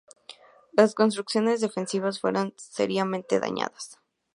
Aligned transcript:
Las 0.73 0.95
construcciones 0.95 1.61
defensivas 1.61 2.19
fueron 2.19 2.55
seriamente 2.57 3.39
dañadas. 3.39 3.99